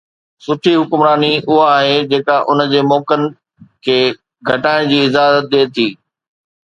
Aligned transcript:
سٺي 0.45 0.73
حڪمراني 0.81 1.31
اها 1.49 1.57
آهي 1.75 1.97
جيڪا 2.11 2.37
ان 2.49 2.59
جي 2.71 2.81
موقعن 2.93 3.21
کي 3.85 3.99
گهٽائڻ 4.47 4.81
جي 4.93 4.99
اجازت 5.11 5.43
ڏئي 5.53 5.65
ٿي. 5.75 5.87